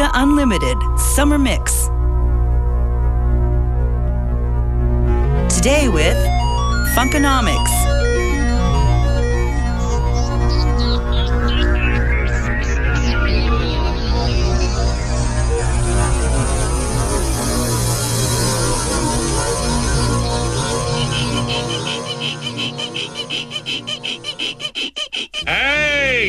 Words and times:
Media 0.00 0.12
Unlimited 0.14 0.78
Summer 0.98 1.38
Mix. 1.38 1.90
Today 5.54 5.90
with 5.90 6.16
Funkonomics. 6.96 7.68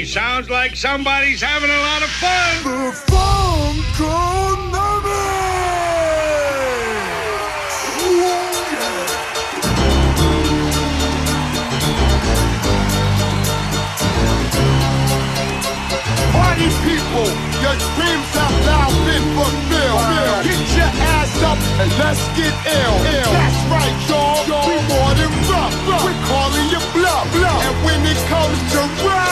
sounds 0.03 0.49
like 0.49 0.75
somebody's 0.75 1.41
having 1.41 1.69
a 1.69 1.77
lot 1.77 2.01
of 2.01 2.09
fun. 2.09 3.10
Party 4.01 4.57
people, 16.81 17.29
Your 17.61 17.77
dreams 17.93 18.25
have 18.33 18.57
now 18.65 18.89
been 19.05 19.21
fulfilled. 19.37 20.01
Get 20.45 20.61
your 20.77 20.91
ass 21.13 21.29
up 21.43 21.59
and 21.79 21.91
let's 22.01 22.23
get 22.33 22.53
ill. 22.65 22.97
Ill. 23.05 23.31
That's 23.31 23.61
right, 23.69 23.93
y'all. 24.09 24.41
We 24.65 24.75
more 24.89 25.13
than 25.13 25.29
rough. 25.45 25.75
We're 25.85 26.17
calling 26.25 26.65
you 26.73 26.81
bluff. 26.93 27.29
bluff. 27.33 27.61
And 27.65 27.75
when 27.85 28.01
it 28.05 28.17
comes 28.29 28.57
to 28.73 28.79
rough. 29.05 29.30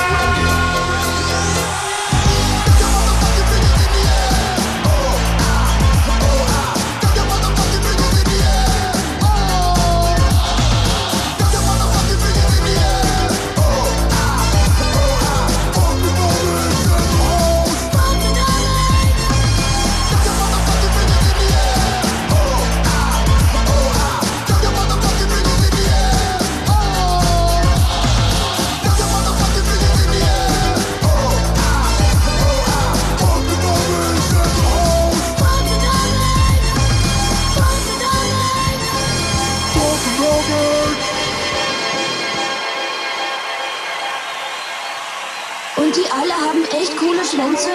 alle 46.21 46.33
haben 46.33 46.63
echt 46.79 46.95
coole 46.95 47.23
Schwänze. 47.23 47.71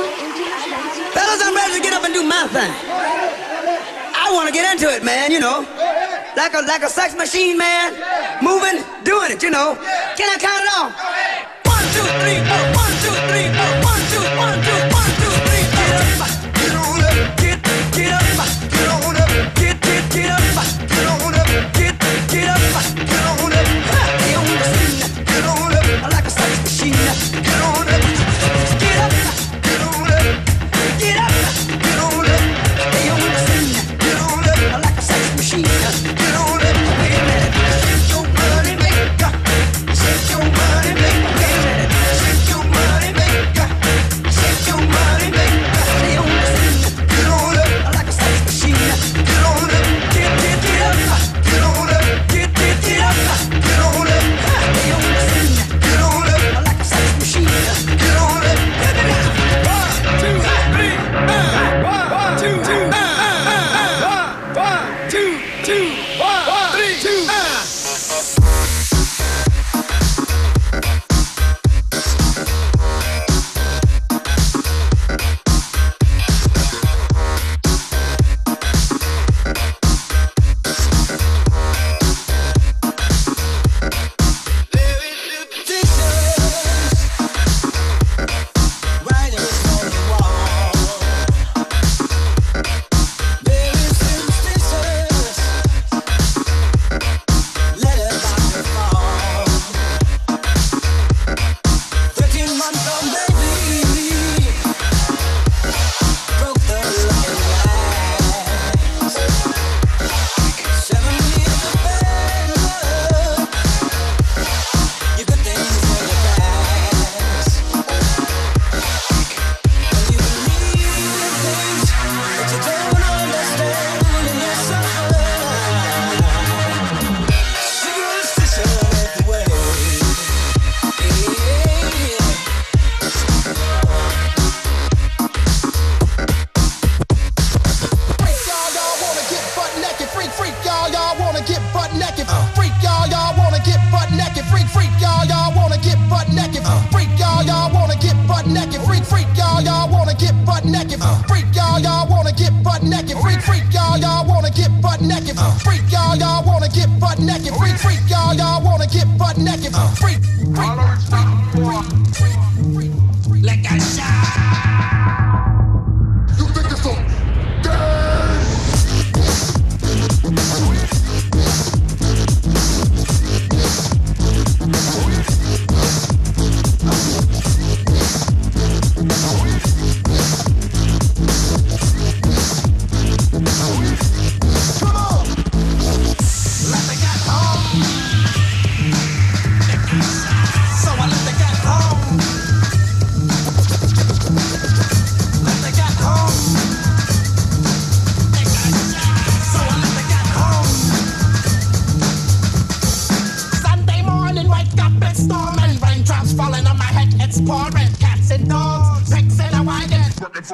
Fellas, 1.15 1.41
I'm 1.47 1.55
ready 1.55 1.75
to 1.79 1.83
get 1.83 1.95
up 1.95 2.05
and 2.05 2.15
do 2.15 2.23
my 2.23 2.47
thing. 2.53 2.73
I 4.25 4.33
want 4.33 4.49
to 4.49 4.55
get 4.55 4.71
into 4.73 4.89
it, 4.95 5.03
man, 5.03 5.31
you 5.31 5.41
know. 5.41 5.65
Like 6.37 6.55
a, 6.55 6.61
like 6.61 6.83
a 6.83 6.91
sex 6.91 7.15
machine, 7.15 7.57
man. 7.57 7.95
Moving, 8.43 8.83
doing 9.05 9.31
it, 9.31 9.43
you 9.43 9.51
know. 9.51 9.77
Can 10.17 10.29
I 10.29 10.37
count 10.39 10.61
it 10.65 10.71
off? 10.79 10.93
One, 11.65 11.85
two, 11.95 12.07
three, 12.21 12.41
four. 12.49 12.74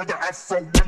For 0.01 0.07
the 0.07 0.17
Afro 0.17 0.80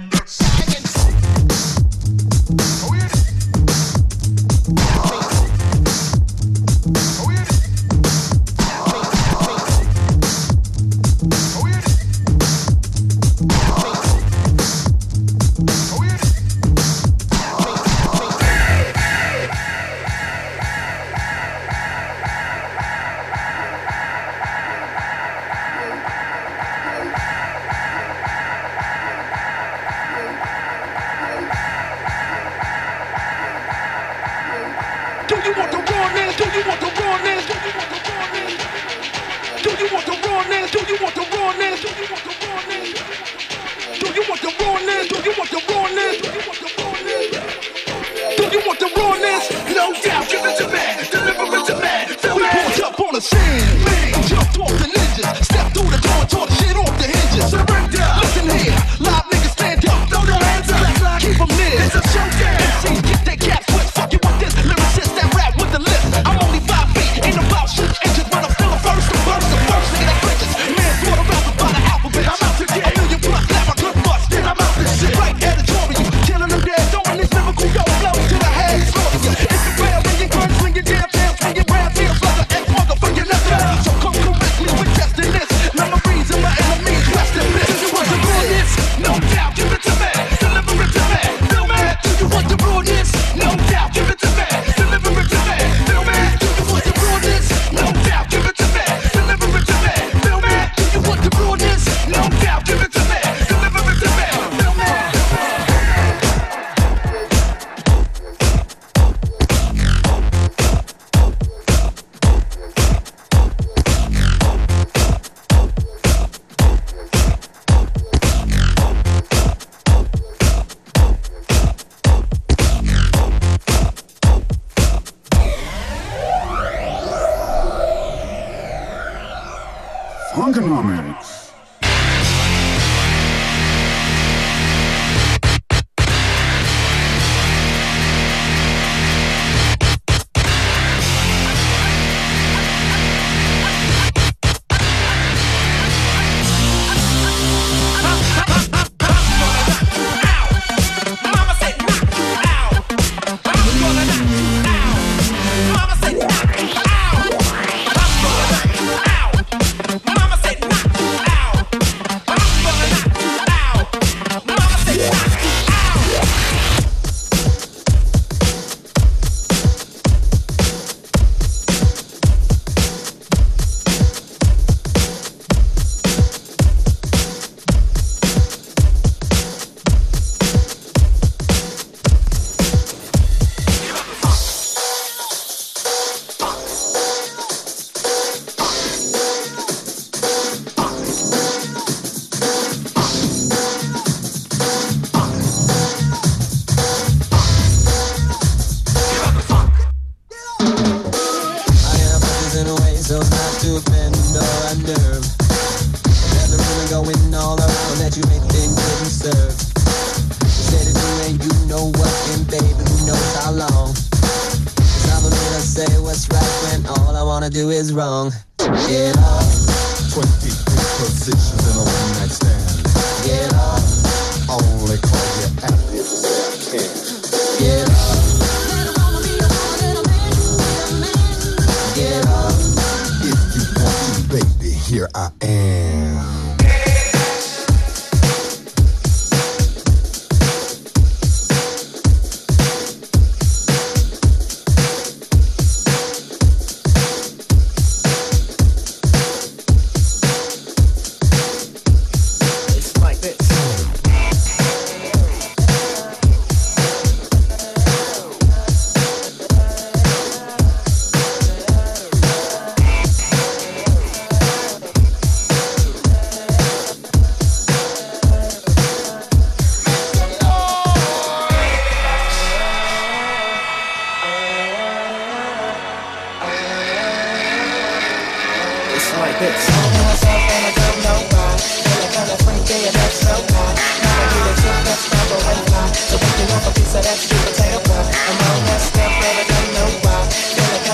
I'm 288.28 288.38
all 288.38 288.60
messed 288.70 288.94
up, 288.98 289.10
but 289.18 289.34
I 289.34 289.44
don't 289.50 289.70
know 289.74 289.88
why. 290.04 290.28
Feeling 290.30 290.84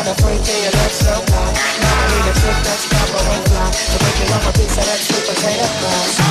kinda. 1.28 1.52
Now 1.82 2.02
I 2.02 2.06
need 2.08 2.26
a 2.30 2.34
that's 2.64 2.84
fly. 3.48 3.68
Break 4.00 4.16
piece 4.52 4.76
of 4.78 4.84
that 4.88 5.00
sweet 5.00 5.24
potato. 5.28 6.27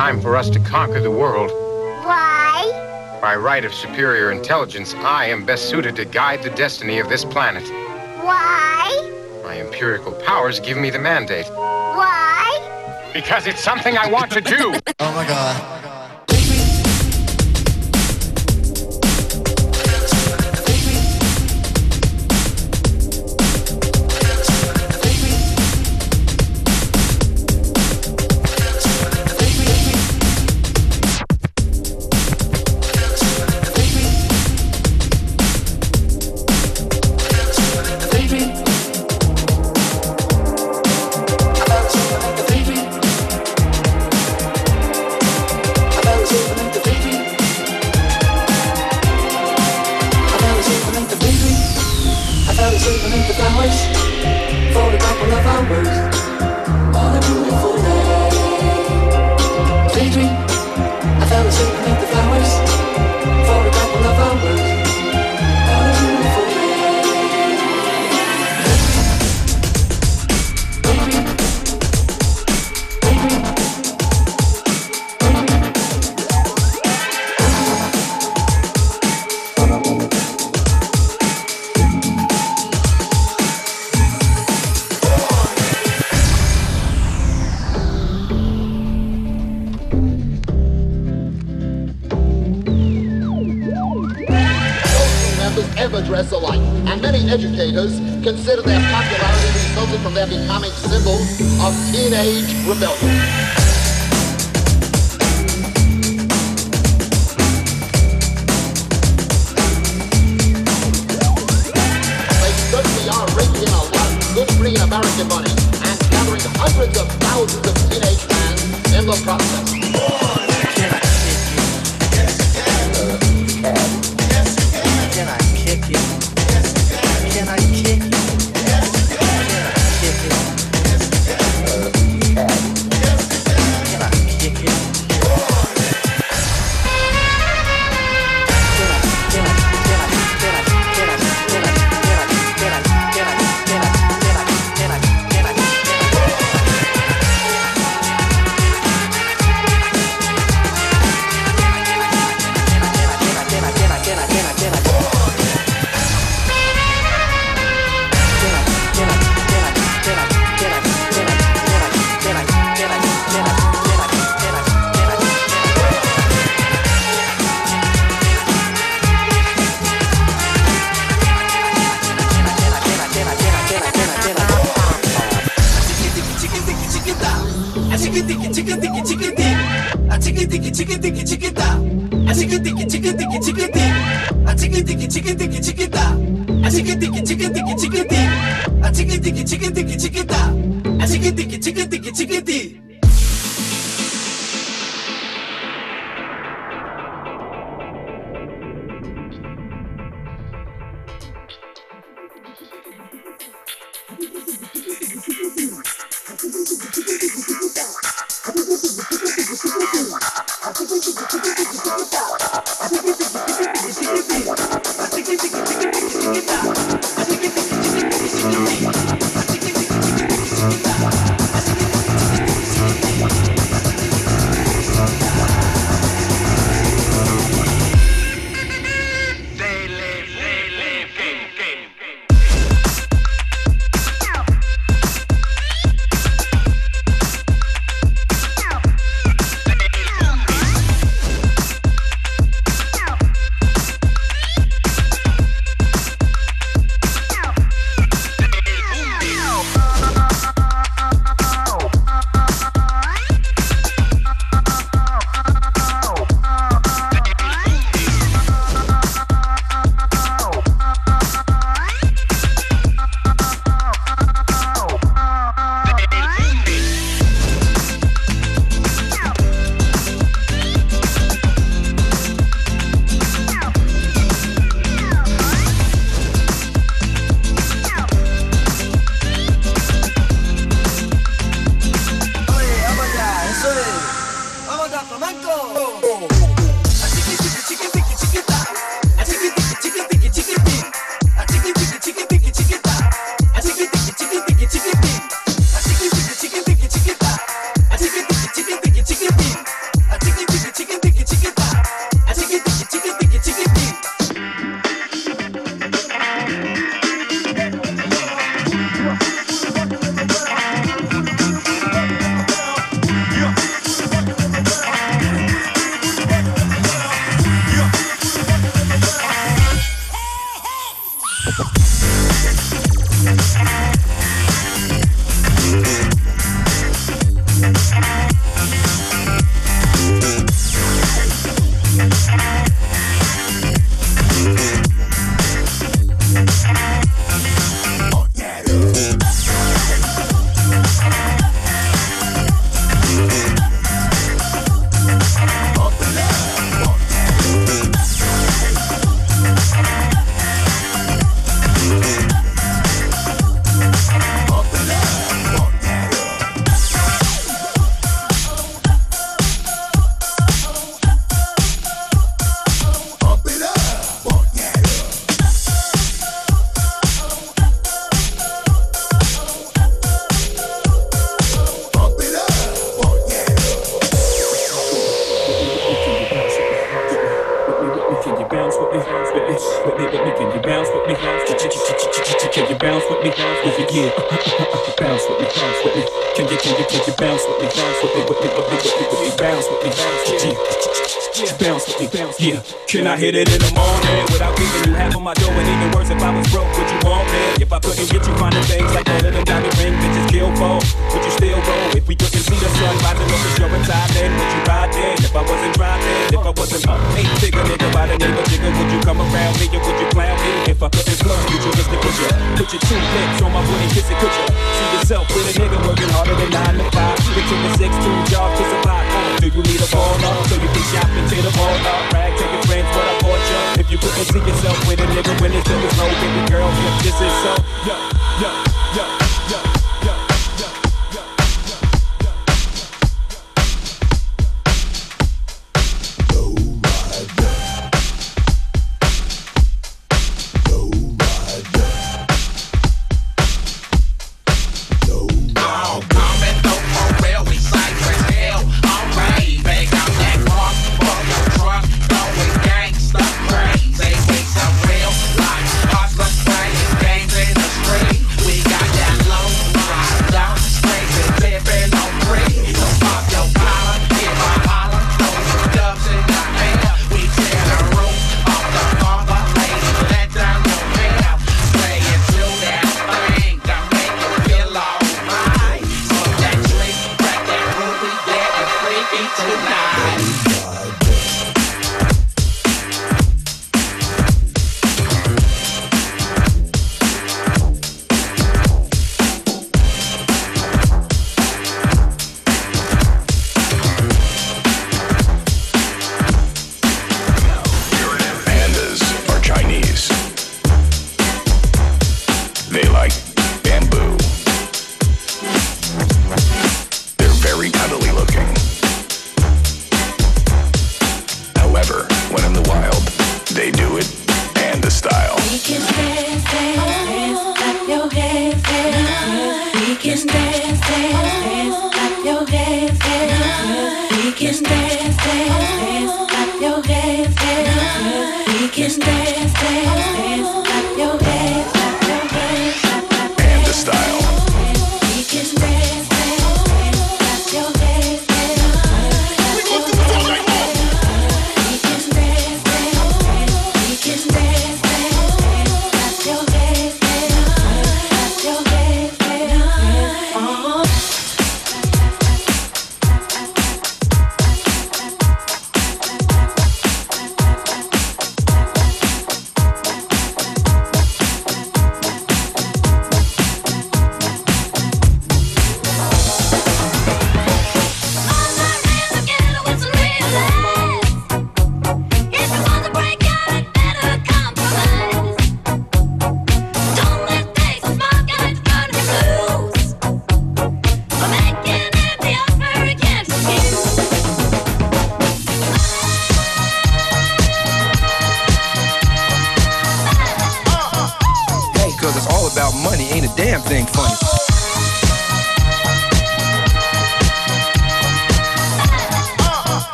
time 0.00 0.18
for 0.18 0.34
us 0.34 0.48
to 0.48 0.58
conquer 0.60 0.98
the 0.98 1.10
world. 1.10 1.50
Why? 2.06 3.18
By 3.20 3.36
right 3.36 3.66
of 3.66 3.74
superior 3.74 4.32
intelligence, 4.32 4.94
I 4.94 5.26
am 5.26 5.44
best 5.44 5.68
suited 5.68 5.94
to 5.96 6.06
guide 6.06 6.42
the 6.42 6.48
destiny 6.48 7.00
of 7.00 7.10
this 7.10 7.22
planet. 7.22 7.68
Why? 8.24 8.88
My 9.44 9.60
empirical 9.60 10.12
powers 10.12 10.58
give 10.58 10.78
me 10.78 10.88
the 10.88 10.98
mandate. 10.98 11.48
Why? 11.50 13.10
Because 13.12 13.46
it's 13.46 13.62
something 13.62 13.98
I 13.98 14.10
want 14.10 14.30
to 14.30 14.40
do. 14.40 14.72
oh 15.00 15.12
my 15.12 15.28
god. 15.28 15.79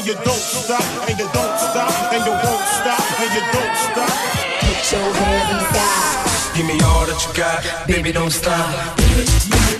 and 0.00 0.08
you 0.08 0.14
don't 0.24 0.34
stop, 0.34 0.82
and 1.08 1.18
you 1.18 1.28
don't 1.34 1.58
stop, 1.58 2.12
and 2.12 2.24
you 2.24 2.32
won't 2.32 2.66
stop, 2.66 3.20
and 3.20 3.34
you 3.34 3.42
don't 3.52 3.76
stop. 3.76 4.08
Put 4.60 4.92
your 4.92 5.14
hands 5.14 5.50
inside. 5.56 6.56
Give 6.56 6.66
me 6.66 6.80
all 6.84 7.04
that 7.06 7.20
you 7.26 7.34
got, 7.34 7.86
baby, 7.86 8.12
don't 8.12 8.30
stop. 8.30 9.79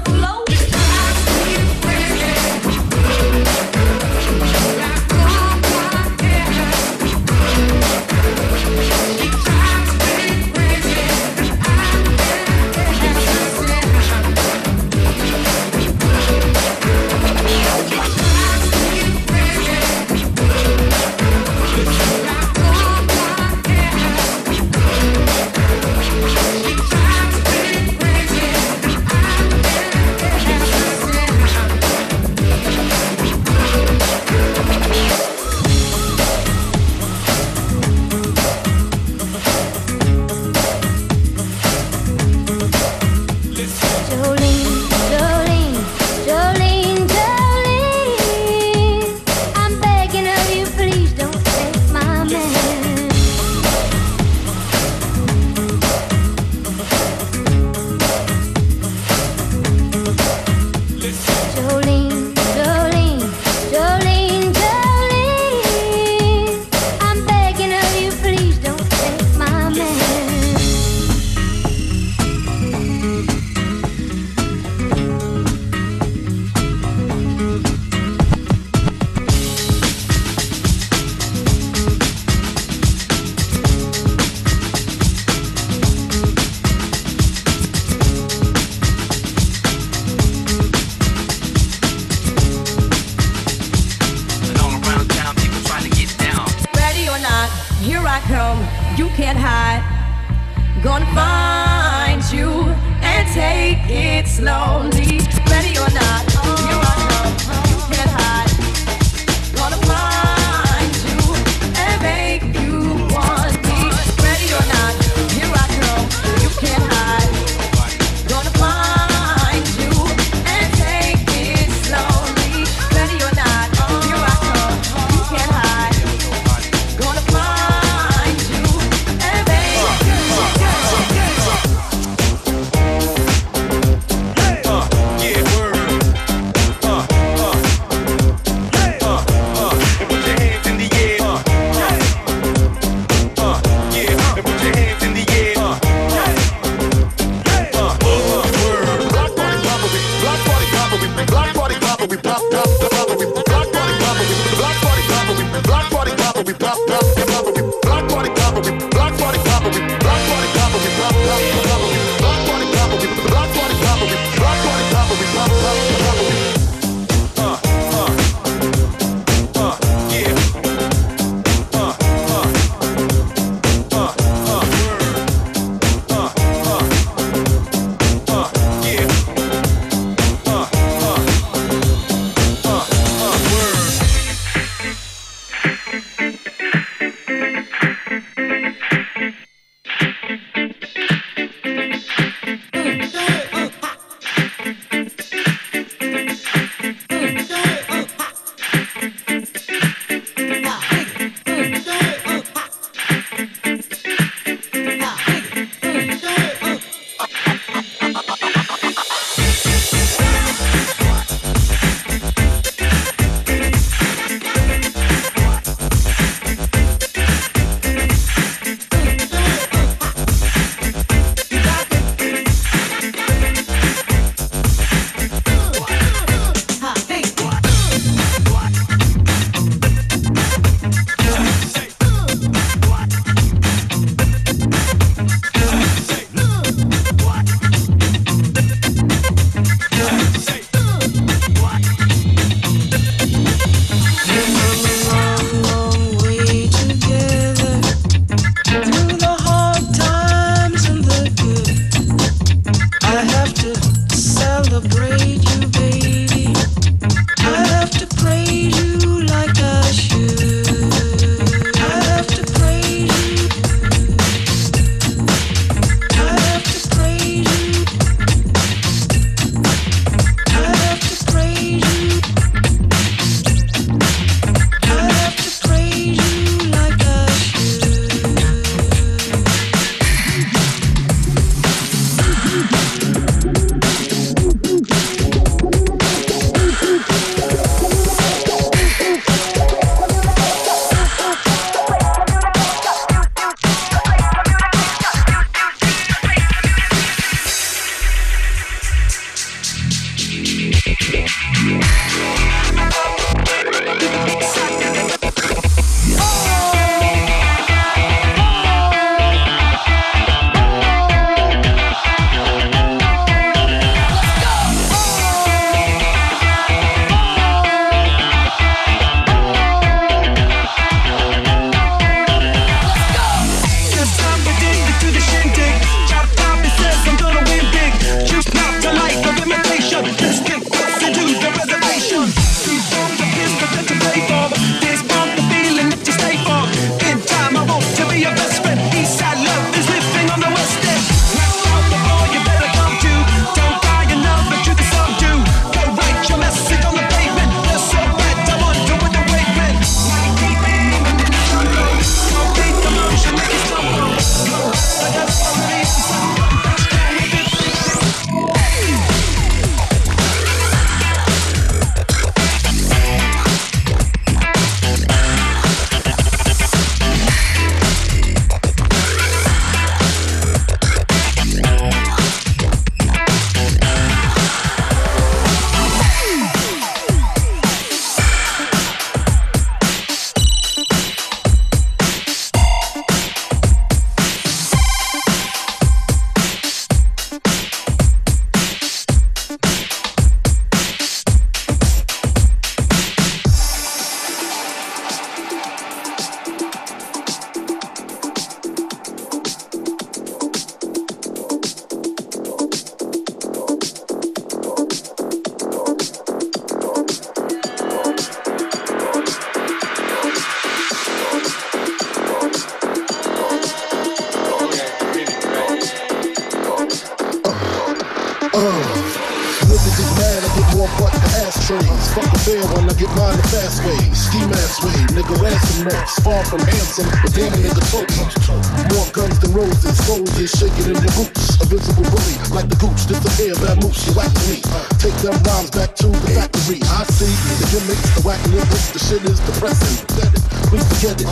soldiers 430.71 430.87
shaking 430.87 430.95
in 430.95 431.01
the 431.01 431.11
boots. 431.15 431.61
A 431.61 431.65
visible 431.65 432.03
bully, 432.09 432.35
like 432.55 432.67
the 432.69 432.77
gooch, 432.79 433.05
disappear, 433.07 433.55
bad 433.59 433.81
moose, 433.83 434.07
you 434.07 434.13
whack 434.13 434.31
me. 434.47 434.61
Take 434.99 435.15
them 435.21 435.35
rhymes 435.43 435.71
back 435.71 435.95
to 435.97 436.07
the 436.07 436.31
factory. 436.31 436.79
I 436.83 437.03
see 437.11 437.31
the 437.59 437.67
gimmicks, 437.71 438.09
the 438.15 438.21
whack 438.27 438.39
niggas, 438.49 438.93
the 438.93 438.99
shit 438.99 439.23
is 439.25 439.39
depressing. 439.41 440.05
Pathetic. 440.07 440.43
Please 440.69 440.87
forget 440.87 441.21
it. 441.21 441.29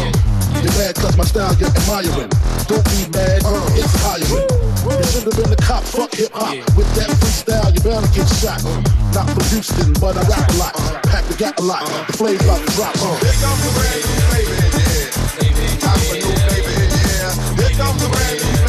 You're 0.60 0.76
mad 0.76 0.96
cause 0.96 1.16
my 1.16 1.24
style 1.24 1.54
you're 1.56 1.70
admiring. 1.70 2.30
Don't 2.68 2.84
be 2.92 3.08
mad, 3.16 3.42
uh, 3.46 3.80
it's 3.80 3.94
hiring. 4.04 4.48
You 4.90 5.06
should 5.08 5.26
have 5.30 5.38
been 5.38 5.54
a 5.54 5.60
cop, 5.60 5.84
fuck 5.84 6.14
hip 6.14 6.32
hop. 6.34 6.56
With 6.76 6.90
that 6.96 7.10
freestyle, 7.22 7.70
you're 7.72 7.86
bound 7.86 8.06
to 8.06 8.12
get 8.12 8.28
shot. 8.28 8.60
Not 9.14 9.30
from 9.30 9.46
Houston, 9.54 9.94
but 10.02 10.18
I 10.18 10.24
rap 10.28 10.50
a 10.50 10.56
lot. 10.58 10.74
Pack 11.08 11.26
the 11.26 11.36
gap 11.36 11.60
a 11.60 11.64
lot. 11.64 11.86
The 12.08 12.14
flames 12.14 12.42
about 12.44 12.60
to 12.60 12.70
drop. 12.76 12.96
Uh. 12.98 13.16
Here 13.24 13.38
comes 13.40 13.62
the 13.64 13.72
brand 13.78 14.02
new 14.04 14.20
flavor 14.30 14.56
in 14.60 14.72
the 14.74 14.84
air. 14.90 15.08
Time 15.80 16.00
for 16.04 16.16
new 16.18 16.36
flavor 16.44 16.74
in 16.76 16.90
the 16.90 17.02
air. 17.18 17.30
Here 17.56 17.76
comes 17.78 18.00
the 18.04 18.10
brand 18.10 18.38
new 18.38 18.69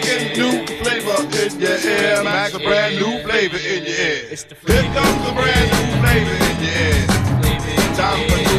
brand 2.71 2.95
new 2.95 3.19
flavor 3.23 3.57
in 3.57 3.83
your 3.83 3.95
air. 3.97 4.31
Here 4.31 4.87
comes 4.95 5.27
a 5.27 5.33
brand 5.35 5.67
new 5.75 5.87
flavor 5.99 6.35
in 6.47 6.55
your 6.63 6.71
air. 6.71 7.07
Time 7.97 8.29
for 8.29 8.50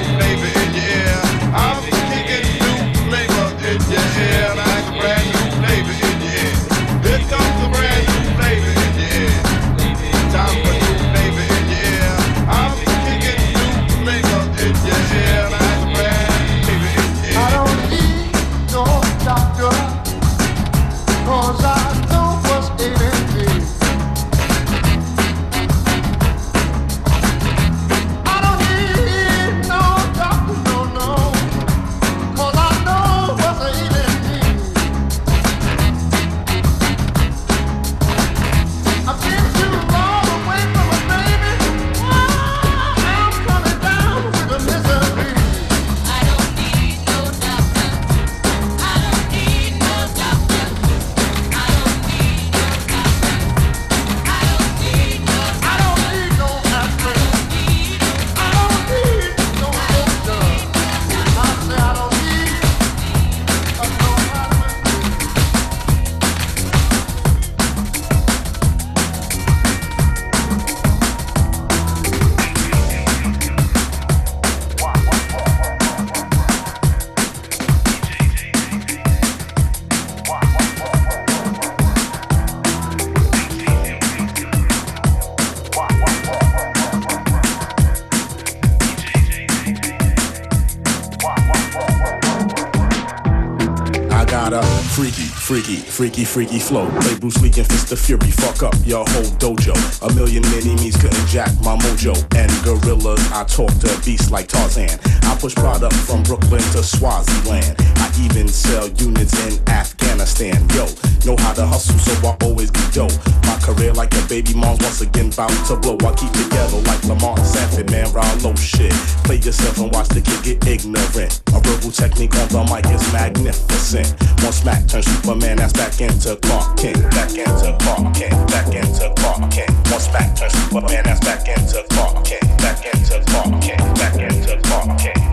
got 94.50 94.64
a 94.64 94.66
freaky, 94.90 95.22
freaky, 95.22 95.76
freaky, 95.76 96.24
freaky 96.24 96.58
flow. 96.58 96.90
Play 97.00 97.16
Bruce 97.16 97.40
Lee 97.40 97.52
and 97.58 97.66
Fist 97.66 97.92
of 97.92 98.00
Fury. 98.00 98.30
Fuck 98.42 98.64
up 98.64 98.74
your 98.84 99.04
whole 99.10 99.30
dojo. 99.38 99.74
A 100.02 100.12
million 100.14 100.42
mini-me's 100.50 100.96
couldn't 100.96 101.26
jack 101.28 101.52
my 101.62 101.76
mojo. 101.76 102.14
And 102.34 102.50
gorillas, 102.64 103.22
I 103.30 103.44
talk 103.44 103.70
to 103.80 104.00
beasts 104.04 104.32
like 104.32 104.48
Tarzan. 104.48 104.98
I 105.30 105.36
push 105.38 105.54
product 105.54 105.94
from 105.94 106.24
Brooklyn 106.24 106.62
to 106.74 106.82
Swaziland. 106.82 107.76
I 108.02 108.10
even 108.22 108.48
sell 108.48 108.88
units 108.88 109.38
in 109.46 109.68
Afghanistan. 109.68 110.58
Yo, 110.70 110.86
know 111.26 111.36
how 111.38 111.52
to 111.52 111.66
hustle, 111.66 111.98
so 111.98 112.12
I 112.26 112.36
always 112.42 112.70
be 112.70 112.80
dope. 112.92 113.12
My 113.46 113.58
career 113.62 113.92
like 113.92 114.14
a 114.14 114.22
baby 114.28 114.54
mom's 114.54 114.80
once 114.80 115.00
again 115.00 115.30
bound 115.30 115.54
to 115.66 115.76
blow. 115.76 115.96
I 116.02 116.14
keep 116.14 116.32
together 116.32 116.78
like 116.88 117.02
Lamont 117.04 117.38
Sanford, 117.40 117.90
man, 117.90 118.10
Rollo 118.12 118.54
shit. 118.56 118.92
Play 119.24 119.36
yourself 119.36 119.78
and 119.78 119.92
watch 119.92 120.08
the 120.08 120.20
kid 120.20 120.42
get 120.42 120.66
ignorant. 120.66 121.42
A 121.54 121.60
verbal 121.60 121.90
technique 121.90 122.34
on 122.36 122.48
the 122.48 122.62
mic 122.70 122.86
is 122.90 123.04
magnificent. 123.12 124.08
One 124.42 124.52
smack 124.52 124.86
turn 124.88 125.02
Superman, 125.02 125.56
that's 125.58 125.72
back 125.72 126.00
into 126.00 126.36
Clark 126.36 126.76
Kent. 126.76 126.98
Back 127.10 127.30
into 127.30 127.76
Clark 127.80 128.14
Kent. 128.14 128.34
Back 128.50 128.74
into 128.74 129.12
Clark 129.16 129.50
Kent. 129.50 129.70
One 129.90 130.00
smack 130.00 130.36
turn 130.36 130.50
Superman, 130.50 131.04
that's 131.04 131.20
back 131.20 131.46
into 131.46 131.84
Clark 131.90 132.24
Kent. 132.24 132.46
Back 132.58 132.84
into 132.86 133.22
Clark 133.30 133.62
Kent. 133.62 133.80
Back 133.98 134.14
into 134.18 134.60
Clark 134.62 134.98
Kent. 134.98 135.31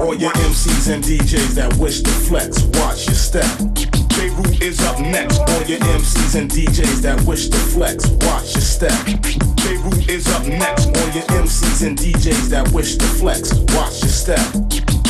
All 0.00 0.14
your 0.14 0.32
MCs 0.32 0.88
and 0.94 1.04
DJs 1.04 1.54
that 1.56 1.76
wish 1.78 2.00
to 2.00 2.10
flex, 2.10 2.62
watch 2.80 3.06
your 3.06 3.14
step. 3.14 3.46
Beirut 4.16 4.62
is 4.62 4.80
up 4.80 4.98
next. 5.00 5.40
All 5.40 5.62
your 5.64 5.78
MCs 5.80 6.34
and 6.34 6.50
DJs 6.50 7.02
that 7.02 7.20
wish 7.26 7.48
to 7.48 7.58
flex, 7.58 8.08
watch 8.24 8.54
your 8.54 8.62
step. 8.62 9.04
Beirut 9.60 10.08
is 10.08 10.26
up 10.28 10.46
next. 10.46 10.86
All 10.86 11.10
your 11.12 11.24
MCs 11.44 11.86
and 11.86 11.98
DJs 11.98 12.48
that 12.48 12.72
wish 12.72 12.96
to 12.96 13.04
flex, 13.04 13.52
watch 13.74 14.00
your 14.00 14.12
step. 14.12 14.40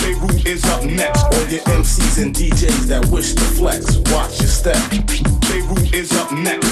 Beirut 0.02 0.44
is 0.46 0.64
up 0.64 0.82
next. 0.82 1.22
All 1.22 1.46
your 1.46 1.62
MCs 1.62 2.20
and 2.20 2.34
DJs 2.34 2.88
that 2.88 3.06
wish 3.06 3.34
to 3.34 3.44
flex, 3.54 3.98
watch 4.10 4.40
your 4.40 4.48
step. 4.48 4.76
Beirut 5.46 5.94
is 5.94 6.10
up 6.12 6.32
next. 6.32 6.66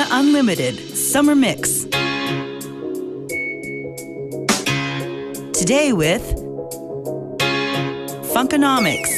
FM4 0.00 0.06
Unlimited 0.10 0.96
Summer 0.96 1.34
Mix. 1.34 1.84
Today 5.52 5.92
with 5.92 6.22
Funkonomics. 8.32 9.10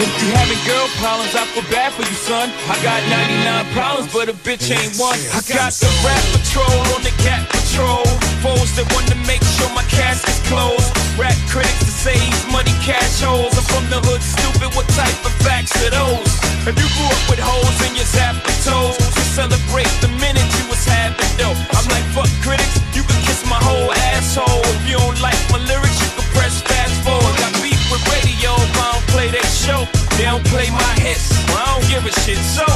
If 0.00 0.22
you 0.22 0.28
having 0.32 0.58
girl 0.66 0.88
problems, 0.98 1.34
I 1.34 1.46
feel 1.52 1.62
bad 1.70 1.92
for 1.92 2.02
you, 2.02 2.14
son. 2.14 2.50
I 2.68 2.82
got 2.82 3.02
99 3.08 3.72
problems, 3.74 4.12
but 4.12 4.28
a 4.28 4.32
bitch 4.32 4.70
ain't 4.70 4.96
one. 4.98 5.18
I 5.32 5.40
got 5.48 5.72
the 5.72 5.90
rap 6.04 6.24
patrol 6.32 6.94
on 6.94 7.02
the 7.02 7.14
cat 7.22 7.48
patrol 7.50 8.33
foes 8.44 8.76
that 8.76 8.84
want 8.92 9.08
to 9.08 9.16
make 9.24 9.40
sure 9.56 9.72
my 9.72 9.82
cash 9.88 10.20
is 10.28 10.36
closed. 10.52 10.92
Rap 11.16 11.32
critics 11.48 11.80
to 11.88 11.92
say 12.04 12.12
he's 12.12 12.44
money 12.52 12.76
cash 12.84 13.24
holes. 13.24 13.56
I'm 13.56 13.64
from 13.72 13.88
the 13.88 14.04
hood, 14.04 14.20
stupid. 14.20 14.68
What 14.76 14.84
type 14.92 15.16
of 15.24 15.32
facts 15.40 15.72
are 15.80 15.88
those? 15.88 16.28
If 16.68 16.76
you 16.76 16.88
grew 16.92 17.08
up 17.08 17.24
with 17.32 17.40
holes 17.40 17.78
in 17.88 17.96
your 17.96 18.04
zapatos, 18.04 19.00
you 19.00 19.24
celebrate 19.32 19.88
the 20.04 20.12
minute 20.20 20.44
you 20.60 20.64
was 20.68 20.84
having 20.84 21.32
dough. 21.40 21.56
I'm 21.72 21.88
like, 21.88 22.04
fuck 22.12 22.28
critics, 22.44 22.76
you 22.92 23.00
can 23.08 23.16
kiss 23.24 23.40
my 23.48 23.56
whole 23.64 23.88
asshole. 24.12 24.60
If 24.76 24.84
you 24.92 25.00
don't 25.00 25.20
like 25.24 25.40
my 25.48 25.64
lyrics, 25.64 25.96
you 26.04 26.12
can 26.12 26.28
press 26.36 26.60
fast 26.68 27.00
forward. 27.00 27.32
Got 27.40 27.56
beef 27.64 27.80
with 27.88 28.04
radio, 28.12 28.52
if 28.60 28.76
I 28.76 28.92
don't 28.92 29.08
play 29.08 29.28
that 29.32 29.48
show. 29.48 29.88
They 30.20 30.28
don't 30.28 30.44
play 30.52 30.68
my 30.68 30.92
hits, 31.00 31.32
I 31.48 31.64
don't 31.72 31.86
give 31.88 32.04
a 32.04 32.12
shit. 32.20 32.36
So, 32.44 32.68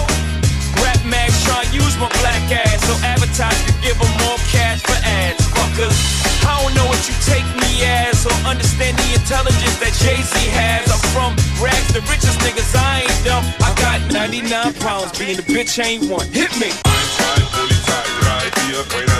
rap 0.81 1.01
mags 1.05 1.37
try 1.45 1.61
to 1.61 1.71
use 1.77 1.93
my 2.01 2.09
black 2.25 2.49
ass 2.57 2.89
so 2.89 2.97
advertisers 3.05 3.61
can 3.69 3.77
give 3.85 4.01
them 4.01 4.12
more 4.25 4.41
cash 4.49 4.88
niggas. 5.79 6.47
I 6.47 6.62
don't 6.62 6.74
know 6.74 6.87
what 6.87 6.99
you 7.09 7.14
take 7.24 7.47
me 7.57 7.85
as 7.85 8.26
or 8.26 8.33
understand 8.47 8.97
the 8.99 9.14
intelligence 9.14 9.79
that 9.79 9.95
Jay-Z 10.03 10.35
has. 10.51 10.91
I'm 10.91 10.99
from 11.14 11.33
rags, 11.62 11.93
the 11.93 12.01
richest 12.11 12.39
niggas, 12.41 12.74
I 12.74 13.03
ain't 13.03 13.24
dumb. 13.24 13.45
I 13.62 13.74
got 13.79 14.12
99 14.12 14.74
pounds, 14.74 15.18
being 15.18 15.39
a 15.39 15.43
bitch 15.43 15.83
ain't 15.83 16.11
one. 16.11 16.26
Hit 16.29 16.51
me! 16.59 16.70
I'm 16.85 17.07
trying, 17.14 17.47
right 18.26 18.53
here, 18.66 19.18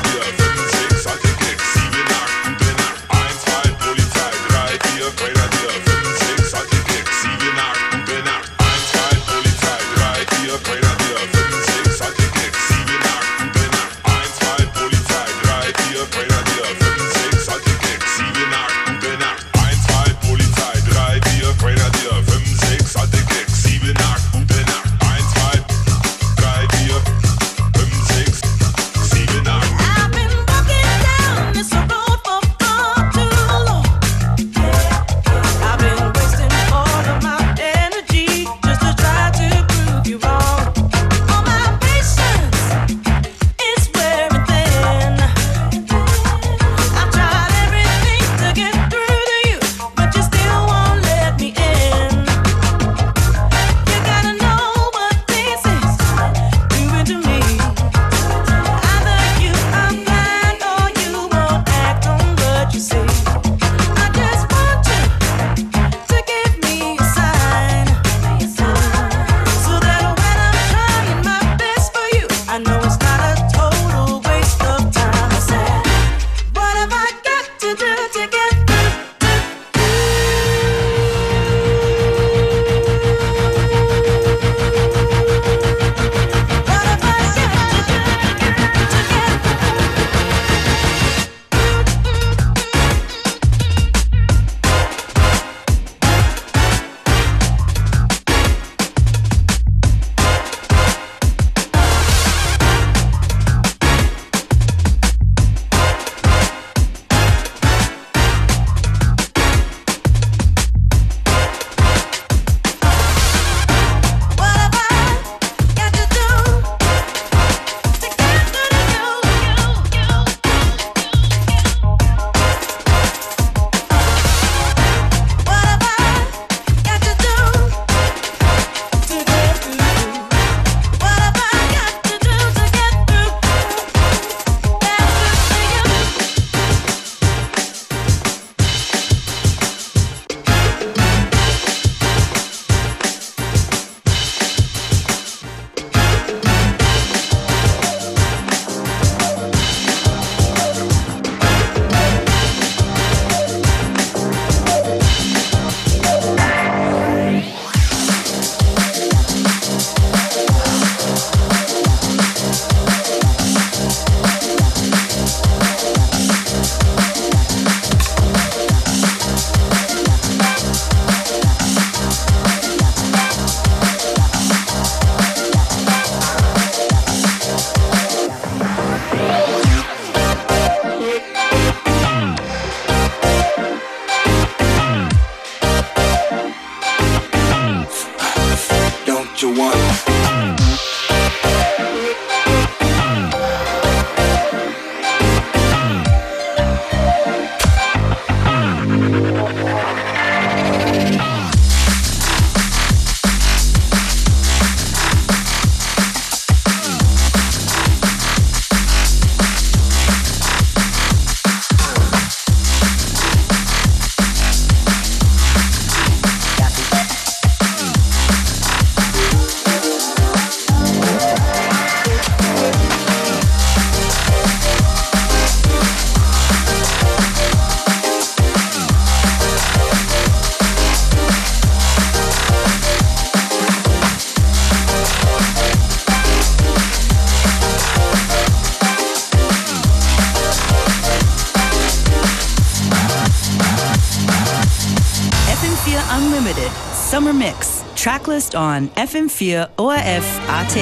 Tracklist 247.99 248.57
on 248.57 248.90
FM4 248.90 249.70
ORF 249.76 250.24
AT. 250.49 250.74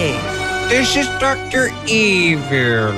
This 0.68 0.96
is 0.96 1.06
Dr. 1.18 1.70
Evil. 1.88 2.92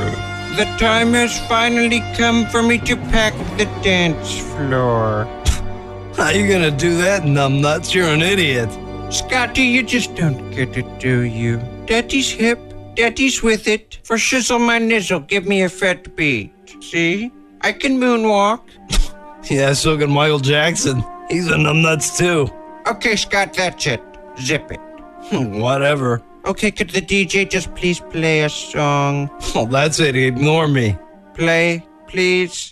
The 0.57 0.65
time 0.77 1.13
has 1.13 1.39
finally 1.47 2.01
come 2.17 2.45
for 2.47 2.61
me 2.61 2.79
to 2.79 2.97
pack 2.97 3.33
the 3.59 3.67
dance 3.81 4.41
floor. 4.41 5.25
How 6.17 6.31
you 6.31 6.49
gonna 6.49 6.73
do 6.73 6.99
that, 6.99 7.23
numbnuts? 7.23 7.95
You're 7.95 8.09
an 8.09 8.23
idiot. 8.23 8.69
Scotty, 9.13 9.63
you 9.63 9.85
just 9.85 10.17
don't 10.17 10.51
get 10.51 10.77
it, 10.77 10.99
do 10.99 11.21
you? 11.21 11.59
Daddy's 11.87 12.29
hip, 12.29 12.59
daddy's 12.97 13.41
with 13.41 13.69
it. 13.69 14.01
For 14.03 14.17
shizzle 14.17 14.59
my 14.61 14.81
nizzle, 14.81 15.29
give 15.29 15.47
me 15.47 15.63
a 15.63 15.69
fat 15.69 16.17
beat. 16.17 16.51
See? 16.83 17.31
I 17.61 17.71
can 17.71 18.01
moonwalk. 18.01 18.63
Yeah, 19.49 19.73
so 19.73 19.97
can 19.97 20.11
Michael 20.11 20.41
Jackson. 20.41 21.03
He's 21.31 21.47
a 21.47 21.55
numbnuts 21.55 22.19
too. 22.19 22.51
Okay, 22.87 23.17
Scott, 23.17 23.55
that's 23.55 23.87
it. 23.87 24.03
Zip 24.41 24.71
it. 24.71 24.81
Whatever. 25.33 26.23
Okay, 26.47 26.71
could 26.71 26.91
the 26.91 27.03
DJ 27.03 27.49
just 27.49 27.75
please 27.75 28.01
play 28.01 28.43
a 28.43 28.49
song? 28.49 29.31
Well, 29.55 29.67
that's 29.67 30.01
it. 30.01 30.17
Ignore 30.17 30.69
me. 30.69 30.97
Play, 31.35 31.85
please. 32.07 32.71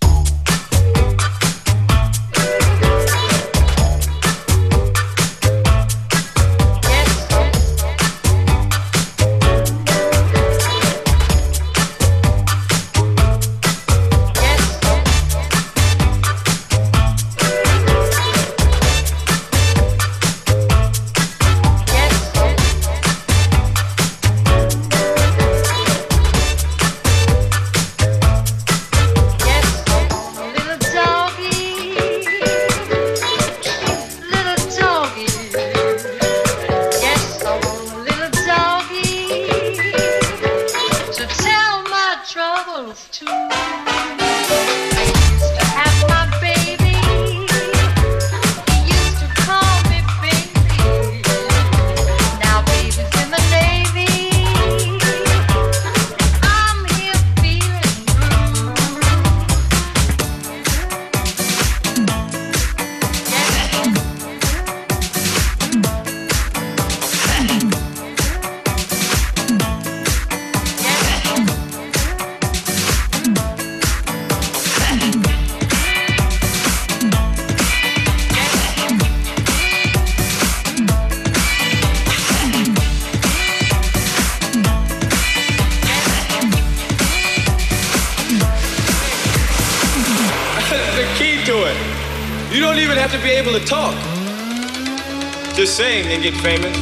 sing 95.76 96.06
and 96.06 96.22
get 96.22 96.32
famous. 96.36 96.74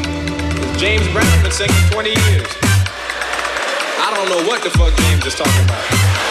James 0.78 1.02
Brown's 1.08 1.42
been 1.42 1.50
singing 1.50 1.74
20 1.90 2.10
years. 2.10 2.46
I 3.98 4.12
don't 4.14 4.28
know 4.28 4.46
what 4.46 4.62
the 4.62 4.70
fuck 4.70 4.94
James 4.96 5.26
is 5.26 5.34
talking 5.34 5.64
about. 5.64 6.23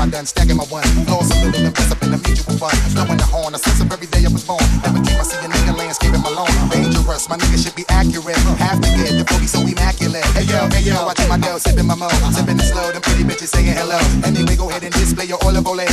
am 0.00 0.10
done? 0.10 0.26
Stacking 0.26 0.56
my 0.56 0.64
ones. 0.70 0.86
Lost 1.08 1.34
a 1.34 1.36
little, 1.44 1.66
invest 1.66 1.92
up 1.92 2.02
in 2.02 2.10
the 2.12 2.18
mutual 2.18 2.54
fund. 2.56 2.76
Blowing 2.94 3.18
the 3.18 3.26
horn, 3.26 3.54
a 3.54 3.58
sense 3.58 3.80
of 3.80 3.90
every 3.92 4.06
day 4.06 4.24
I 4.24 4.30
was 4.30 4.44
born. 4.44 4.62
Every 4.86 5.02
time 5.02 5.18
I 5.18 5.24
see 5.24 5.38
a 5.44 5.48
nigga 5.48 5.76
landscaping 5.76 6.22
my 6.22 6.30
lawn. 6.30 6.50
Dangerous, 6.70 7.28
my 7.28 7.36
nigga 7.36 7.58
should 7.58 7.74
be 7.74 7.84
accurate. 7.88 8.38
Have 8.62 8.80
to 8.80 8.88
get 8.94 9.18
the 9.18 9.24
boogie 9.26 9.48
so 9.48 9.60
immaculate. 9.62 10.24
Hey 10.36 10.46
yo, 10.46 10.68
hey 10.70 10.82
yo, 10.86 11.06
I 11.06 11.14
take 11.14 11.28
my 11.28 11.38
dough, 11.38 11.58
sipping 11.58 11.86
my 11.86 11.94
mo. 11.94 12.08
Sipping 12.30 12.58
it 12.58 12.68
slow, 12.70 12.92
them 12.92 13.02
pretty 13.02 13.24
bitches 13.24 13.50
saying 13.50 13.74
hello. 13.74 13.98
Anyway, 14.24 14.56
go 14.56 14.70
ahead 14.70 14.84
and 14.84 14.94
display 14.94 15.26
your 15.26 15.38
olive 15.42 15.66
oil 15.66 15.86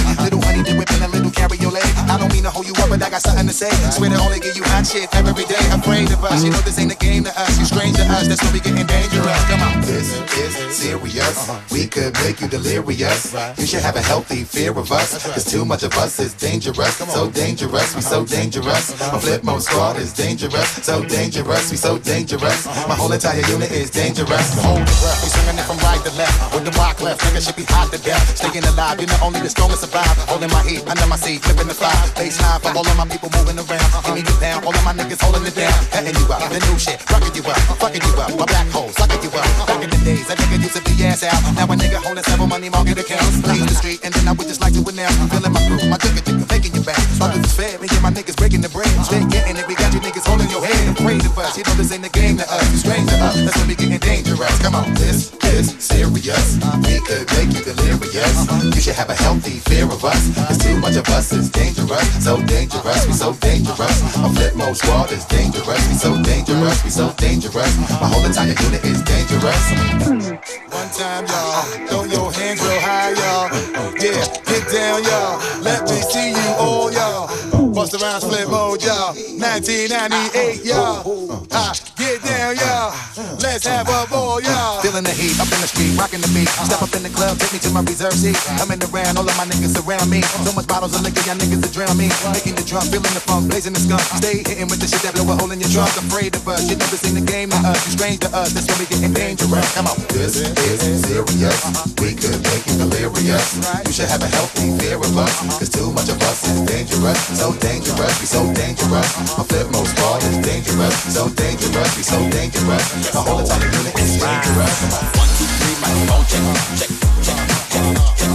hold 2.56 2.68
you 2.68 2.76
up, 2.80 2.88
but 2.88 3.03
I 3.03 3.10
got 3.12 3.20
something 3.20 3.45
to 3.45 3.53
say. 3.53 3.70
Swear 3.91 4.10
to 4.10 4.18
only 4.24 4.39
give 4.39 4.56
you 4.56 4.64
hot 4.64 4.88
shit 4.88 5.12
every 5.12 5.43
day. 5.43 5.60
Afraid 5.76 6.08
of 6.08 6.24
us, 6.24 6.39
you 6.41 6.49
know 6.49 6.64
this 6.64 6.80
ain't 6.80 6.95
a 6.95 6.95
game 6.95 7.28
to 7.28 7.34
us. 7.36 7.60
You 7.60 7.66
strange 7.68 7.99
to 7.99 8.08
us, 8.08 8.32
that's 8.32 8.41
when 8.43 8.53
we 8.56 8.64
getting 8.64 8.88
dangerous. 8.88 9.41
Come 9.51 9.62
on. 9.68 9.84
This 9.84 10.16
is 10.39 10.56
serious. 10.72 11.36
Uh-huh. 11.36 11.60
We 11.76 11.86
could 11.88 12.16
make 12.24 12.39
you 12.39 12.47
delirious. 12.47 13.36
You 13.60 13.68
should 13.68 13.84
have 13.84 13.97
a 13.99 14.01
healthy 14.01 14.47
fear 14.47 14.72
of 14.72 14.91
us. 14.91 15.20
Cause 15.36 15.43
too 15.43 15.66
much 15.66 15.84
of 15.84 15.91
us 15.99 16.20
is 16.20 16.34
dangerous. 16.34 16.95
So 17.12 17.30
dangerous, 17.30 17.95
we 17.95 18.01
so 18.01 18.24
uh-huh. 18.24 18.36
dangerous. 18.39 18.84
Uh-huh. 18.95 19.12
My 19.12 19.20
Flipmode 19.20 19.62
Squad 19.62 19.97
is 19.97 20.14
dangerous. 20.14 20.70
So 20.88 21.03
dangerous, 21.03 21.72
we 21.72 21.78
so 21.78 21.99
dangerous. 21.99 22.66
My 22.88 22.95
whole 22.95 23.12
entire 23.12 23.43
unit 23.51 23.72
is 23.72 23.91
dangerous. 23.91 24.47
Hold 24.64 24.80
the 24.80 24.95
breath, 25.03 25.20
we 25.24 25.30
swinging 25.36 25.60
it 25.60 25.68
from 25.68 25.78
right 25.84 25.99
to 26.08 26.12
left. 26.16 26.56
With 26.56 26.64
the 26.64 26.72
rock 26.80 27.01
left, 27.01 27.20
nigga 27.22 27.43
should 27.45 27.60
be 27.60 27.68
hot 27.68 27.91
to 27.91 27.99
death. 27.99 28.24
Staying 28.39 28.64
alive, 28.64 28.99
you're 28.99 29.12
not 29.12 29.22
only 29.22 29.41
the 29.41 29.49
strongest 29.49 29.82
survive. 29.84 30.16
Holding 30.32 30.51
my 30.51 30.64
heat 30.64 30.88
under 30.88 31.08
my 31.08 31.18
seat, 31.18 31.43
flipping 31.43 31.68
the 31.68 31.74
fly. 31.74 31.91
Baseline 32.16 32.45
for 32.62 32.72
all 32.76 32.86
of 32.86 32.96
my 32.98 33.08
people 33.08 33.30
moving 33.34 33.58
around. 33.58 33.89
Uh-uh. 33.93 34.06
Give 34.06 34.16
me 34.16 34.22
the 34.22 34.36
pound, 34.39 34.66
all 34.66 34.76
of 34.76 34.84
my 34.86 34.93
niggas 34.93 35.22
holding 35.22 35.46
it 35.46 35.56
down. 35.56 35.74
Cutting 35.91 36.16
you 36.16 36.26
up, 36.30 36.41
the 36.50 36.60
new 36.70 36.78
shit, 36.78 36.98
rocking 37.10 37.34
you 37.34 37.43
up, 37.46 37.60
fucking 37.82 38.04
you 38.04 38.14
up. 38.22 38.30
My 38.38 38.46
black 38.46 38.68
hole, 38.70 38.89
sucking 38.93 39.22
you 39.24 39.32
up. 39.34 39.48
Back 39.68 39.82
in 39.84 39.89
the 39.89 40.00
days, 40.06 40.28
a 40.30 40.36
nigga 40.36 40.62
used 40.62 40.76
to 40.78 40.82
be 40.86 40.93
ass 41.06 41.24
out. 41.24 41.39
Now 41.56 41.66
a 41.66 41.76
nigga 41.76 41.98
holding 42.02 42.24
several 42.24 42.48
money 42.48 42.70
market 42.70 42.98
accounts. 42.98 43.41
Leave 43.48 43.66
the 43.66 43.76
street, 43.76 44.00
and 44.04 44.14
then 44.14 44.28
I 44.28 44.34
would 44.34 44.48
just 44.48 44.62
like 44.62 44.74
to 44.74 44.82
announce. 44.86 45.18
Feeling 45.32 45.54
my 45.54 45.62
groove, 45.68 45.88
my 45.89 45.98
jigger 45.98 46.22
jigger, 46.22 46.46
faking 46.46 46.74
you 46.76 46.84
back. 46.84 47.02
Fuck 47.18 47.36
is 47.36 47.54
fair, 47.54 47.80
me 47.80 47.88
and 47.89 48.04
my 48.04 48.12
niggas 48.12 48.38
breaking 48.38 48.62
the 48.62 48.70
bread. 48.70 48.89
Stay 49.06 49.24
getting 49.30 49.58
it, 49.58 49.66
we 49.68 49.76
got 49.76 49.93
you 49.93 50.00
niggas 50.00 50.26
holding 50.26 50.50
your 50.50 50.64
head. 50.64 50.98
Afraid 50.98 51.26
of 51.26 51.38
us, 51.38 51.58
you 51.58 51.64
know 51.64 51.76
this 51.76 51.91
ain't 51.91 52.06
a 52.06 52.10
game 52.10 52.38
to 52.38 52.46
us. 52.46 52.66
You 52.72 52.78
strange 52.78 53.10
us, 53.10 53.36
that's 53.41 53.58
when 53.58 53.68
we 53.68 53.76
getting 53.76 54.00
dangerous. 54.00 54.56
Come 54.62 54.76
on, 54.76 54.93
this 54.96 55.34
is 55.56 55.76
serious. 55.80 56.60
We 56.84 57.00
could 57.08 57.26
make 57.38 57.52
you 57.56 57.64
delirious. 57.64 58.36
You 58.64 58.82
should 58.82 58.96
have 58.96 59.10
a 59.10 59.16
healthy 59.16 59.60
fear 59.70 59.86
of 59.86 60.04
us. 60.04 60.22
Cause 60.48 60.58
too 60.58 60.78
much 60.80 60.96
of 60.96 61.08
us 61.10 61.32
is 61.32 61.50
dangerous. 61.50 62.08
So 62.24 62.35
dangerous, 62.44 63.08
we 63.08 63.14
so 63.14 63.34
dangerous. 63.34 64.18
My 64.18 64.30
Flipmode 64.30 64.76
Squad 64.76 65.12
is 65.12 65.26
dangerous. 65.26 65.88
We 65.88 65.96
so 65.96 66.22
dangerous, 66.22 66.84
we 66.84 66.90
so 66.90 67.12
dangerous. 67.18 67.78
My 68.02 68.08
whole 68.08 68.26
entire 68.26 68.48
unit 68.48 68.84
is 68.84 69.02
dangerous. 69.04 69.64
One 70.72 70.90
time, 70.90 71.26
y'all. 71.28 71.64
Throw 71.88 72.04
your 72.06 72.32
hands 72.32 72.62
real 72.62 72.80
high, 72.80 73.12
y'all. 73.12 73.50
Yeah, 74.00 74.26
get 74.46 74.68
down, 74.72 75.04
y'all. 75.04 75.40
Let 75.62 75.84
me 75.84 76.02
see 76.02 76.32
you 76.32 76.50
all, 76.58 76.92
y'all. 76.92 77.28
Bust 77.74 77.94
around 78.02 78.22
split 78.22 78.50
mode, 78.50 78.84
y'all. 78.84 79.14
1998, 79.14 80.66
y'all. 80.66 81.46
Get 81.46 81.85
down, 82.26 82.58
y'all. 82.58 82.92
Let's 83.40 83.66
have 83.66 83.88
a 83.88 84.10
ball, 84.10 84.42
y'all. 84.42 84.82
Feeling 84.82 85.06
the 85.06 85.14
heat 85.14 85.38
up 85.40 85.48
in 85.54 85.62
the 85.62 85.70
street, 85.70 85.94
rocking 85.96 86.20
the 86.20 86.30
beat. 86.34 86.50
Step 86.50 86.82
up 86.82 86.92
in 86.98 87.06
the 87.06 87.14
club, 87.14 87.38
take 87.38 87.54
me 87.54 87.60
to 87.62 87.70
my 87.70 87.82
reserve 87.86 88.18
seat. 88.18 88.36
Coming 88.58 88.82
around, 88.90 89.18
all 89.18 89.28
of 89.28 89.36
my 89.38 89.46
niggas 89.46 89.78
around 89.86 90.10
me. 90.10 90.22
So 90.44 90.52
much 90.58 90.68
bottles 90.68 90.98
of 90.98 91.06
liquor, 91.06 91.22
y'all 91.24 91.38
niggas 91.38 91.62
to 91.62 91.70
drown 91.72 91.96
me. 91.96 92.10
Making 92.34 92.58
the 92.58 92.66
drum, 92.66 92.84
feeling 92.90 93.14
the 93.14 93.24
funk, 93.24 93.48
blazing 93.48 93.74
the 93.74 93.82
skunk. 93.82 94.02
Stay 94.20 94.42
hitting 94.42 94.68
with 94.68 94.82
the 94.82 94.90
shit 94.90 95.02
that 95.06 95.14
blow 95.14 95.30
a 95.30 95.38
hole 95.38 95.52
in 95.54 95.62
your 95.62 95.70
trunk. 95.70 95.94
Afraid 95.96 96.34
of 96.36 96.44
us, 96.50 96.66
you 96.68 96.76
this 96.76 97.06
ain't 97.06 97.22
a 97.22 97.24
game 97.24 97.54
to 97.54 97.60
us. 97.62 97.80
You 97.86 97.92
strange 97.94 98.20
to 98.26 98.30
us, 98.34 98.52
that's 98.52 98.66
when 98.68 98.78
we 98.82 98.86
getting 98.90 99.14
dangerous. 99.14 99.68
Come 99.78 99.88
on. 99.88 99.96
This 100.10 100.42
is 100.42 101.06
serious. 101.06 101.60
Uh-huh. 101.62 101.86
We 102.02 102.18
could 102.18 102.42
make 102.50 102.66
you 102.66 102.76
delirious. 102.82 103.62
You 103.86 103.94
should 103.94 104.10
have 104.10 104.24
a 104.26 104.30
healthy 104.30 104.74
fear 104.82 104.98
of 104.98 105.14
us. 105.14 105.30
Uh-huh. 105.30 105.60
Cause 105.62 105.70
too 105.70 105.94
much 105.94 106.10
of 106.10 106.18
us 106.26 106.42
is 106.50 106.62
dangerous. 106.66 107.20
So 107.38 107.54
dangerous, 107.62 108.14
we 108.20 108.26
so 108.26 108.42
dangerous. 108.54 109.10
My 109.38 109.44
Flipmode 109.46 109.88
Squad 109.94 110.24
is 110.26 110.38
dangerous. 110.42 110.96
So 111.14 111.30
dangerous, 111.30 111.92
we 111.98 112.04
so 112.04 112.14
dangerous. 112.30 112.86
The 113.11 113.20
whole 113.20 113.39
entire 113.39 113.66
unit 113.66 113.95
is 113.99 114.20
dangerous. 114.22 114.80
One, 115.20 115.32
two, 115.38 115.47
three, 115.59 115.76
microphone 115.84 116.26
check, 116.32 116.43
check, 116.80 116.91
check, 117.26 117.39
check, 117.72 117.86
check. 118.20 118.32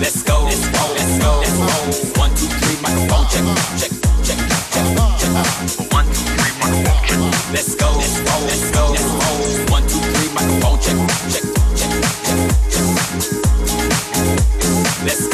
Let's 0.00 0.22
go, 0.22 0.44
let's 0.44 0.66
go, 0.68 0.82
let's 0.92 1.16
go, 1.22 1.30
let's 1.40 1.56
go. 1.56 1.72
One, 2.20 2.32
two, 2.36 2.48
three, 2.60 2.76
microphone 2.84 3.26
check, 3.32 3.44
check, 3.80 3.92
check, 4.26 4.38
check, 4.72 4.86
check. 5.20 5.32
One, 5.92 6.06
two, 6.12 6.24
three, 6.36 6.52
microphone 6.60 7.00
check. 7.08 7.20
Let's 7.54 7.74
go, 7.74 7.88
let's 7.96 8.18
go, 8.20 8.34
let's 8.44 8.70
go, 8.70 8.82
let's 8.92 9.08
go. 9.08 9.72
One, 9.72 9.84
two, 9.88 10.02
three, 10.12 10.30
microphone 10.34 10.78
check, 10.84 10.98
check, 11.32 11.44
check, 11.78 11.90
check, 12.26 12.36
check. 12.72 12.94
Let's 15.04 15.24
go, 15.28 15.33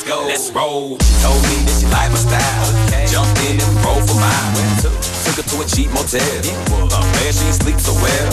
let's 0.00 0.08
roll, 0.08 0.22
go, 0.22 0.26
let's 0.26 0.50
roll. 0.52 0.98
She 1.00 1.14
told 1.20 1.42
me 1.44 1.56
that 1.66 1.76
she 1.76 1.86
liked 1.92 2.12
my 2.12 2.20
style. 2.20 2.68
Jumped 3.08 3.36
in 3.44 3.60
and 3.60 3.74
rolled 3.84 4.04
for 4.08 4.16
mine. 4.16 4.56
Took 4.80 5.36
her 5.36 5.44
to 5.44 5.56
a 5.60 5.66
cheap 5.66 5.90
motel. 5.92 6.20
Man, 6.20 7.32
she 7.32 7.48
sleep 7.52 7.78
so 7.80 7.92
well. 8.00 8.28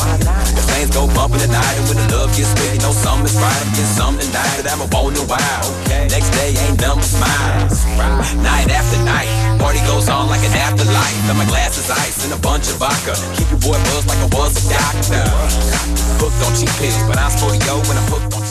The 0.55 0.63
things 0.71 0.91
go 0.91 1.07
bumping 1.11 1.41
at 1.43 1.51
night, 1.51 1.75
and 1.77 1.85
when 1.91 1.97
the 1.99 2.07
love 2.15 2.31
gets 2.35 2.49
split, 2.55 2.73
you 2.73 2.81
know 2.81 2.95
something 2.95 3.27
is 3.27 3.35
right. 3.35 3.63
Get 3.75 3.87
something 3.87 4.23
tonight 4.23 4.63
that 4.63 4.67
I'm 4.71 4.81
a 4.81 4.87
bone 4.87 5.15
and 5.17 5.27
wild. 5.27 5.71
Next 6.07 6.31
day 6.31 6.55
ain't 6.55 6.79
but 6.79 7.01
smiles. 7.03 7.83
Night 8.39 8.71
after 8.71 8.99
night, 9.03 9.29
party 9.59 9.83
goes 9.83 10.07
on 10.07 10.31
like 10.31 10.43
an 10.47 10.55
afterlife. 10.55 11.17
And 11.27 11.37
my 11.37 11.47
glass 11.51 11.75
is 11.75 11.91
ice 11.91 12.23
and 12.23 12.31
a 12.31 12.39
bunch 12.39 12.71
of 12.71 12.79
vodka. 12.79 13.17
Keep 13.35 13.51
your 13.51 13.61
boy 13.61 13.79
buzzed 13.91 14.07
like 14.07 14.21
I 14.23 14.29
was 14.31 14.55
a 14.55 14.63
doctor. 14.71 15.25
Hooked 16.23 16.39
on 16.47 16.51
cheap 16.55 16.71
pills, 16.79 17.03
but 17.07 17.19
I'm 17.19 17.33
yo 17.67 17.75
when 17.85 17.97
I'm 17.99 18.07
hooked 18.07 18.33
on 18.33 18.46